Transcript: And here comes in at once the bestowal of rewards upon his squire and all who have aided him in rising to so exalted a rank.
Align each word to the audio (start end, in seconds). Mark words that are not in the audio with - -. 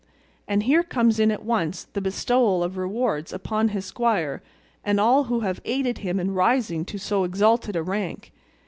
And 0.47 0.63
here 0.63 0.81
comes 0.81 1.19
in 1.19 1.29
at 1.29 1.45
once 1.45 1.83
the 1.83 2.01
bestowal 2.01 2.63
of 2.63 2.75
rewards 2.75 3.31
upon 3.31 3.67
his 3.67 3.85
squire 3.85 4.41
and 4.83 4.99
all 4.99 5.25
who 5.25 5.41
have 5.41 5.61
aided 5.63 5.99
him 5.99 6.19
in 6.19 6.33
rising 6.33 6.85
to 6.85 6.97
so 6.97 7.23
exalted 7.23 7.75
a 7.75 7.83
rank. 7.83 8.31